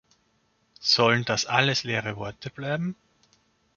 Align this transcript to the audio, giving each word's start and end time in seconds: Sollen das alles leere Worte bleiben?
Sollen 0.79 1.25
das 1.25 1.45
alles 1.45 1.83
leere 1.83 2.15
Worte 2.17 2.49
bleiben? 2.49 2.95